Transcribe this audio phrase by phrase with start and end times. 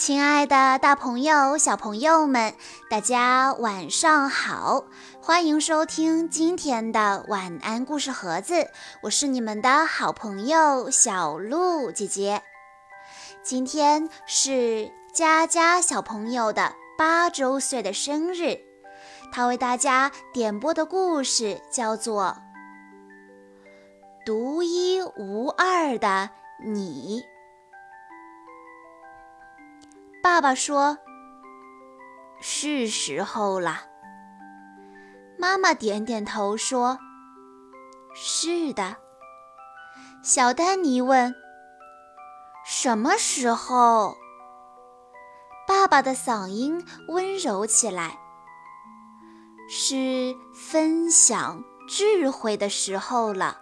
[0.00, 2.54] 亲爱的，大朋友、小朋友们，
[2.88, 4.86] 大家晚上好！
[5.20, 8.70] 欢迎收听今天的晚安故事盒子，
[9.02, 12.40] 我是你们的好朋友小鹿姐姐。
[13.42, 18.58] 今天是佳佳小朋友的八周岁的生日，
[19.30, 22.38] 他为大家点播的故事叫做
[24.24, 26.30] 《独一无二的
[26.64, 27.22] 你》。
[30.22, 30.98] 爸爸说
[32.42, 33.84] ：“是时候了。”
[35.38, 36.98] 妈妈点点头说
[38.14, 38.96] ：“是的。”
[40.22, 41.34] 小丹尼问
[42.66, 44.14] ：“什么时候？”
[45.66, 48.18] 爸爸的嗓音温柔起来
[49.70, 53.56] ：“是分享智慧的时候了。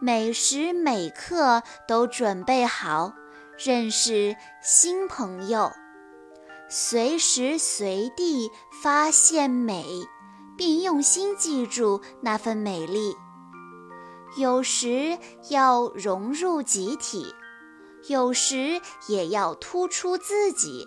[0.00, 3.12] 每时每刻都准备好。”
[3.58, 5.72] 认识新朋友，
[6.68, 8.50] 随时随地
[8.82, 9.82] 发现美，
[10.58, 13.16] 并用心记住那份美丽。
[14.36, 17.34] 有时要融入集体，
[18.08, 20.86] 有时也要突出自己，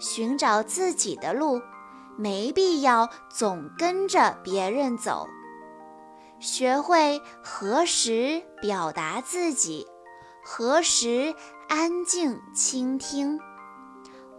[0.00, 1.62] 寻找自己的路，
[2.18, 5.28] 没必要总跟着别人走。
[6.40, 9.86] 学会何时表达自己。
[10.46, 11.34] 何时
[11.68, 13.40] 安静倾听？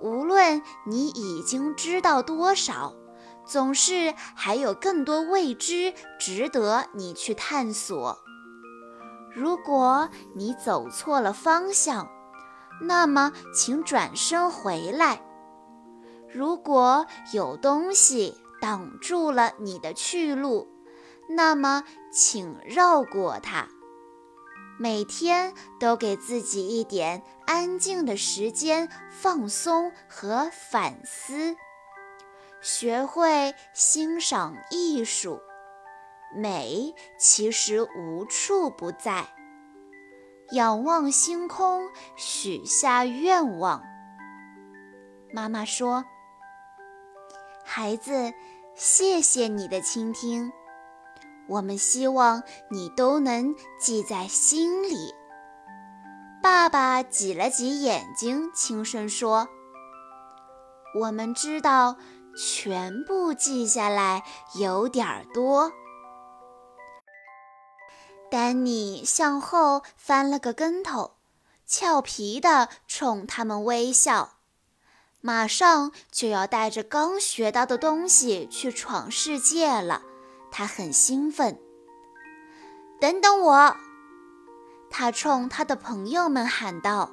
[0.01, 2.93] 无论你已经知道多少，
[3.45, 8.19] 总是还有更多未知值得你去探索。
[9.33, 12.09] 如果你走错了方向，
[12.81, 15.21] 那么请转身回来。
[16.31, 20.67] 如果有东西挡住了你的去路，
[21.29, 23.67] 那么请绕过它。
[24.77, 31.55] 每天都给自己一点安静的时间，放松和反思，
[32.61, 35.39] 学会欣赏艺术。
[36.35, 39.29] 美其实无处不在。
[40.51, 43.81] 仰望星空，许下愿望。
[45.33, 46.03] 妈妈说
[47.63, 48.33] ：“孩子，
[48.75, 50.51] 谢谢你的倾听。”
[51.47, 55.13] 我们希望你都能记在心里。
[56.41, 59.47] 爸爸挤了挤眼睛，轻声说
[60.99, 61.97] ：“我们知道，
[62.37, 64.23] 全部记下来
[64.55, 65.71] 有点多。”
[68.29, 71.15] 丹尼向后翻了个跟头，
[71.65, 74.31] 俏皮地冲他们微笑。
[75.21, 80.03] 马上就要带着刚学到的东西去闯世界了。
[80.57, 81.59] 他很兴奋。
[83.01, 83.75] 等等我！
[84.89, 87.11] 他冲他的朋友们喊道。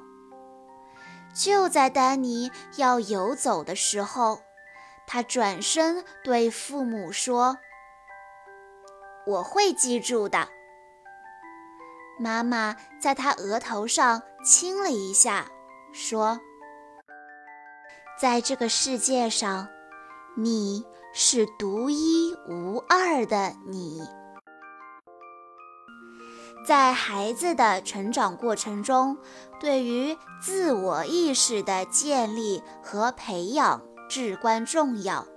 [1.35, 4.39] 就在丹尼要游走的时候，
[5.05, 7.57] 他转身对父母说
[9.27, 10.47] ：“我会记住的。”
[12.17, 15.47] 妈妈在他额头上亲了一下，
[15.91, 16.39] 说
[18.17, 19.67] ：“在这个世界上，
[20.35, 20.85] 你……”
[21.15, 24.01] 是独一无二的你。
[26.65, 29.19] 在孩子的成长过程中，
[29.59, 35.27] 对于自我意识的建立和培养至关重要。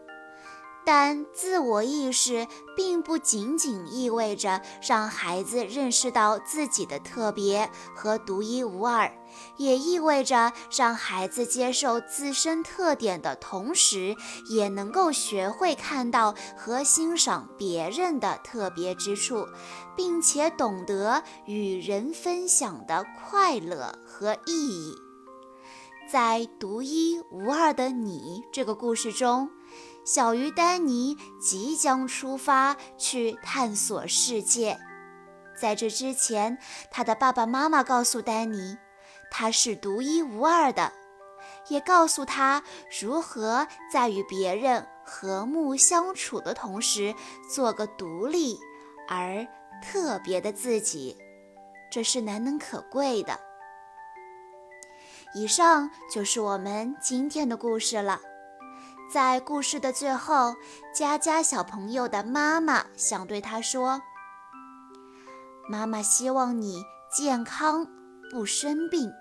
[0.87, 9.13] 但自我意识并不仅仅意味着让孩子认识到自己的特别和独一无二，
[9.57, 14.15] 也意味着让孩子接受自身特点的同时，
[14.49, 19.49] 也能够学会看到和欣赏别人的特别之处，
[19.97, 24.95] 并且懂得与人分享的快乐和意义。
[26.09, 29.51] 在独一无二的你这个故事中。
[30.07, 34.79] 小鱼丹尼即将出发去探索世界，
[35.61, 36.59] 在这之前，
[36.93, 38.79] 他的爸爸妈妈告诉丹尼，
[39.33, 40.93] 他是独一无二的，
[41.67, 42.63] 也告诉他
[43.01, 47.13] 如何在与别人和睦相处的同时，
[47.53, 48.61] 做个独立
[49.09, 49.45] 而
[49.83, 51.17] 特别的自己，
[51.91, 53.41] 这是难能可贵的。
[55.35, 58.21] 以上就是我们今天的故事了。
[59.09, 60.57] 在故事的最后，
[60.93, 64.03] 佳佳小朋友的妈妈想对他说
[65.71, 67.87] ：“妈妈希望你健康
[68.33, 69.13] 不生病，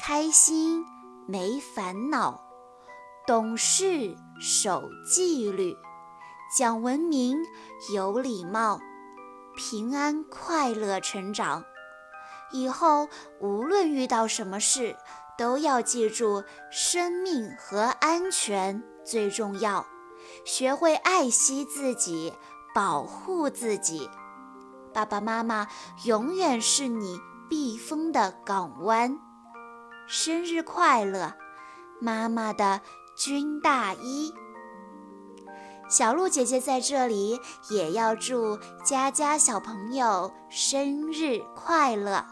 [0.00, 0.84] 开心
[1.26, 2.40] 没烦恼，
[3.26, 5.76] 懂事守纪律，
[6.56, 7.36] 讲文明
[7.92, 8.80] 有礼貌，
[9.56, 11.64] 平安快乐成长。
[12.52, 13.08] 以后
[13.40, 14.96] 无论遇到什么事，
[15.36, 19.86] 都要记住，生命和安全最重要，
[20.44, 22.34] 学会爱惜自己，
[22.74, 24.10] 保护自己。
[24.92, 25.68] 爸爸妈妈
[26.04, 29.18] 永远是你避风的港湾。
[30.08, 31.34] 生日快乐，
[32.00, 32.80] 妈妈的
[33.16, 34.34] 军大衣。
[35.88, 42.26] 小鹿姐姐在这里也要祝佳佳小朋友生日快乐。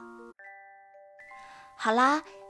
[1.76, 2.22] 好啦，